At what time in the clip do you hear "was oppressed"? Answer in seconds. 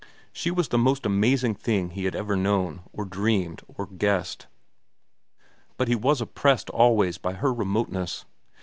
5.95-6.71